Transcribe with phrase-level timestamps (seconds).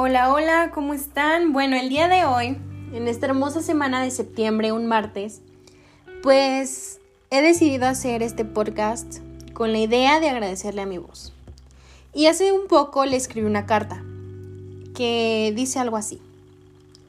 [0.00, 1.52] Hola, hola, ¿cómo están?
[1.52, 2.56] Bueno, el día de hoy,
[2.92, 5.40] en esta hermosa semana de septiembre, un martes,
[6.22, 7.00] pues
[7.30, 9.18] he decidido hacer este podcast
[9.54, 11.32] con la idea de agradecerle a mi voz.
[12.14, 14.04] Y hace un poco le escribí una carta
[14.94, 16.22] que dice algo así.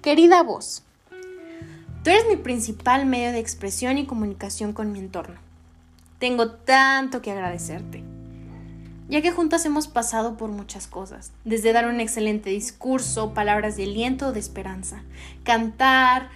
[0.00, 0.82] Querida voz,
[2.02, 5.38] tú eres mi principal medio de expresión y comunicación con mi entorno.
[6.18, 8.02] Tengo tanto que agradecerte
[9.08, 13.84] ya que juntas hemos pasado por muchas cosas, desde dar un excelente discurso, palabras de
[13.84, 15.02] aliento o de esperanza,
[15.44, 16.28] cantar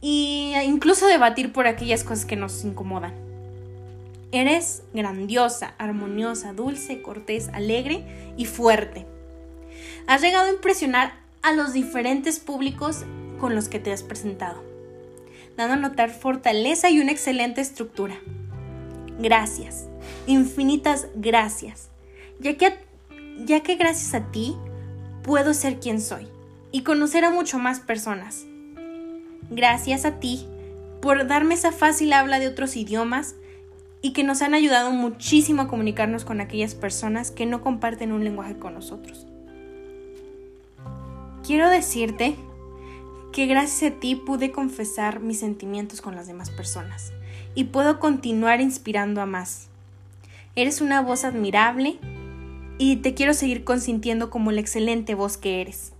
[0.00, 3.12] e incluso debatir por aquellas cosas que nos incomodan.
[4.32, 8.04] Eres grandiosa, armoniosa, dulce, cortés, alegre
[8.36, 9.06] y fuerte.
[10.06, 11.12] Has llegado a impresionar
[11.42, 13.04] a los diferentes públicos
[13.38, 14.62] con los que te has presentado,
[15.56, 18.16] dando a notar fortaleza y una excelente estructura.
[19.18, 19.86] Gracias,
[20.26, 21.93] infinitas gracias
[22.40, 22.78] ya que,
[23.44, 24.56] ya que gracias a ti
[25.22, 26.28] puedo ser quien soy
[26.72, 28.44] y conocer a mucho más personas.
[29.50, 30.46] Gracias a ti
[31.00, 33.34] por darme esa fácil habla de otros idiomas
[34.02, 38.24] y que nos han ayudado muchísimo a comunicarnos con aquellas personas que no comparten un
[38.24, 39.26] lenguaje con nosotros.
[41.46, 42.36] Quiero decirte
[43.32, 47.12] que gracias a ti pude confesar mis sentimientos con las demás personas
[47.54, 49.68] y puedo continuar inspirando a más.
[50.56, 51.98] Eres una voz admirable
[52.92, 55.94] y te quiero seguir consintiendo como la excelente voz que eres.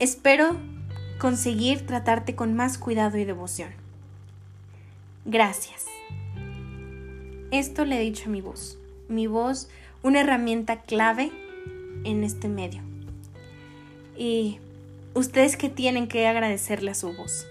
[0.00, 0.56] Espero
[1.20, 3.70] conseguir tratarte con más cuidado y devoción.
[5.24, 5.86] Gracias.
[7.52, 8.78] Esto le he dicho a mi voz.
[9.08, 9.68] Mi voz,
[10.02, 11.30] una herramienta clave
[12.02, 12.82] en este medio.
[14.18, 14.58] Y
[15.14, 17.46] ustedes que tienen que agradecerle a su voz.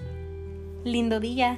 [0.84, 1.58] Lindo día.